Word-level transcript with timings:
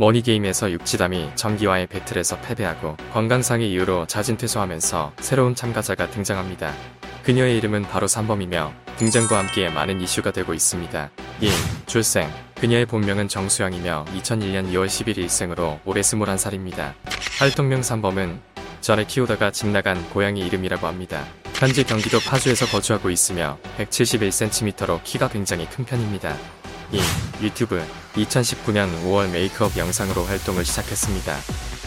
머니게임에서 0.00 0.70
육지담이 0.70 1.32
전기와의 1.34 1.86
배틀에서 1.88 2.40
패배하고 2.40 2.96
건강상의 3.12 3.70
이유로 3.70 4.06
자진 4.06 4.38
퇴소하면서 4.38 5.12
새로운 5.20 5.54
참가자가 5.54 6.08
등장합니다. 6.08 6.72
그녀의 7.22 7.58
이름은 7.58 7.82
바로 7.82 8.06
산범이며 8.06 8.72
등장과 8.96 9.36
함께 9.36 9.68
많은 9.68 10.00
이슈가 10.00 10.30
되고 10.30 10.54
있습니다. 10.54 11.10
1. 11.42 11.50
출생 11.84 12.30
그녀의 12.58 12.86
본명은 12.86 13.28
정수영이며 13.28 14.06
2001년 14.16 14.72
2월 14.72 14.86
11일 14.86 15.28
생으로 15.28 15.78
올해 15.84 16.00
21살입니다. 16.00 16.94
활동명 17.38 17.82
산범은 17.82 18.40
전에 18.80 19.04
키우다가 19.04 19.50
집 19.50 19.68
나간 19.68 20.02
고양이 20.10 20.40
이름이라고 20.40 20.86
합니다. 20.86 21.26
현재 21.52 21.82
경기도 21.82 22.18
파주에서 22.20 22.64
거주하고 22.64 23.10
있으며 23.10 23.58
171cm로 23.76 25.04
키가 25.04 25.28
굉장히 25.28 25.68
큰 25.68 25.84
편입니다. 25.84 26.34
2. 26.92 27.00
유튜브 27.44 27.82
2019년 28.14 28.88
5월 29.04 29.30
메이크업 29.30 29.76
영상으로 29.76 30.24
활동을 30.24 30.64
시작했습니다. 30.64 31.36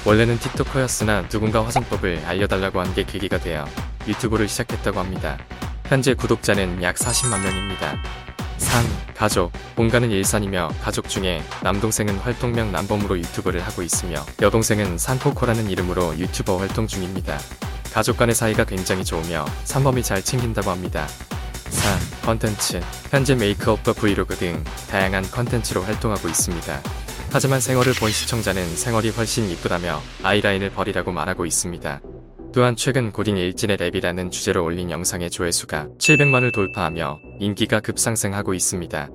원래는 0.06 0.40
틱토커였으나 0.40 1.28
누군가 1.30 1.66
화장법을 1.66 2.24
알려달라고 2.26 2.80
한 2.82 2.94
게 2.94 3.04
계기가 3.04 3.38
되어 3.40 3.66
유튜브를 4.08 4.48
시작했다고 4.48 5.00
합니다. 5.00 5.38
현재 5.88 6.14
구독자는 6.14 6.82
약 6.84 6.96
40만 6.96 7.42
명입니다. 7.42 7.96
3. 8.58 8.86
가족 9.16 9.52
본가는 9.76 10.10
일산이며 10.12 10.70
가족 10.82 11.08
중에 11.10 11.44
남동생은 11.62 12.18
활동명 12.20 12.72
남범으로 12.72 13.18
유튜브를 13.20 13.62
하고 13.62 13.82
있으며 13.82 14.26
여동생은 14.42 14.98
산포코라는 14.98 15.70
이름으로 15.70 16.18
유튜버 16.18 16.58
활동 16.58 16.88
중입니다. 16.88 17.38
가족 17.94 18.18
간의 18.18 18.34
사이가 18.36 18.64
굉장히 18.66 19.04
좋으며 19.06 19.46
산범이 19.66 20.02
잘 20.04 20.24
챙긴다고 20.24 20.72
합니다. 20.72 21.08
4. 21.74 22.00
컨텐츠 22.26 22.80
현재 23.10 23.36
메이크업과 23.36 23.94
브이로그 23.94 24.36
등 24.36 24.64
다양한 24.90 25.24
컨텐츠로 25.24 25.82
활동하고 25.82 26.28
있습니다. 26.28 26.82
하지만 27.32 27.60
생얼을 27.60 27.94
본 27.94 28.12
시청자는 28.12 28.76
생얼이 28.76 29.10
훨씬 29.10 29.50
이쁘다며 29.50 30.02
아이라인을 30.22 30.70
버리라고 30.70 31.12
말하고 31.12 31.46
있습니다. 31.46 32.02
또한 32.54 32.76
최근 32.76 33.12
고딩 33.12 33.38
일진의 33.38 33.78
랩이라는 33.78 34.30
주제로 34.30 34.64
올린 34.64 34.92
영상의 34.92 35.32
조회수가 35.32 35.88
700만을 35.98 36.54
돌파하며 36.54 37.20
인기가 37.40 37.80
급상승하고 37.80 38.54
있습니다. 38.54 39.10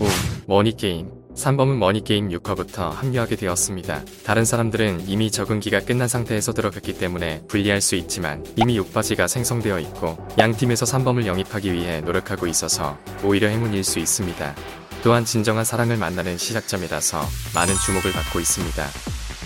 5. 0.00 0.06
머니게임 0.48 1.19
산범은 1.34 1.76
머니게임 1.76 2.28
6화부터 2.28 2.90
합류하게 2.90 3.36
되었습니다. 3.36 4.02
다른 4.24 4.44
사람들은 4.44 5.08
이미 5.08 5.30
적응기가 5.30 5.80
끝난 5.80 6.08
상태에서 6.08 6.52
들어갔기 6.52 6.98
때문에 6.98 7.42
불리할 7.48 7.80
수 7.80 7.94
있지만 7.96 8.44
이미 8.56 8.78
6바지가 8.78 9.28
생성되어 9.28 9.78
있고 9.80 10.18
양 10.38 10.56
팀에서 10.56 10.84
산범을 10.86 11.26
영입하기 11.26 11.72
위해 11.72 12.00
노력하고 12.00 12.46
있어서 12.46 12.98
오히려 13.22 13.48
행운일 13.48 13.84
수 13.84 13.98
있습니다. 13.98 14.54
또한 15.02 15.24
진정한 15.24 15.64
사랑을 15.64 15.96
만나는 15.96 16.36
시작점이라서 16.36 17.22
많은 17.54 17.74
주목을 17.74 18.12
받고 18.12 18.38
있습니다. 18.40 18.84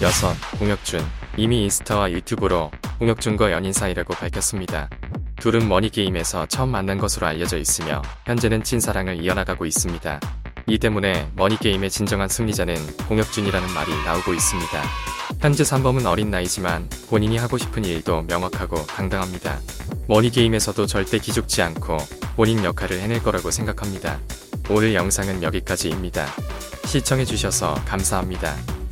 6. 0.03 0.59
공혁준 0.59 1.01
이미 1.37 1.63
인스타와 1.65 2.11
유튜브로 2.11 2.73
공혁준과 2.99 3.53
연인 3.53 3.73
사이라고 3.73 4.15
밝혔습니다. 4.15 4.89
둘은 5.37 5.69
머니게임에서 5.69 6.47
처음 6.47 6.71
만난 6.71 6.99
것으로 6.99 7.27
알려져 7.27 7.59
있으며 7.59 8.03
현재는 8.25 8.65
찐사랑을 8.65 9.23
이어나가고 9.23 9.67
있습니다. 9.67 10.21
이 10.67 10.79
때문에 10.79 11.31
머니게임의 11.37 11.91
진정한 11.91 12.29
승리자는 12.29 12.75
공혁준이라는 13.09 13.75
말이 13.75 13.91
나오고 14.05 14.33
있습니다. 14.33 14.83
현재 15.41 15.63
산범은 15.63 16.07
어린 16.07 16.31
나이지만 16.31 16.89
본인이 17.09 17.37
하고 17.37 17.59
싶은 17.59 17.85
일도 17.85 18.23
명확하고 18.23 18.87
당당합니다. 18.87 19.61
머니게임에서도 20.09 20.87
절대 20.87 21.19
기죽지 21.19 21.63
않고 21.63 21.99
본인 22.37 22.65
역할을 22.65 23.01
해낼 23.01 23.23
거라고 23.23 23.51
생각합니다. 23.51 24.19
오늘 24.71 24.95
영상은 24.95 25.43
여기까지입니다. 25.43 26.27
시청해주셔서 26.87 27.75
감사합니다. 27.85 28.84